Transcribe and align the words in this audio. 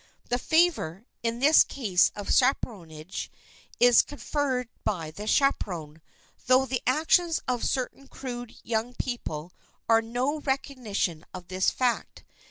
The 0.29 0.39
favor, 0.39 1.05
in 1.21 1.37
the 1.41 1.63
case 1.69 2.11
of 2.15 2.33
chaperonage, 2.33 3.29
is 3.79 4.01
conferred 4.01 4.67
by 4.83 5.11
the 5.11 5.27
chaperon, 5.27 6.01
though 6.47 6.65
the 6.65 6.81
actions 6.87 7.39
of 7.47 7.63
certain 7.63 8.07
crude 8.07 8.55
young 8.63 8.95
people 8.95 9.51
are 9.87 10.01
no 10.01 10.39
recognition 10.39 11.23
of 11.35 11.49
this 11.49 11.69
fact. 11.69 12.23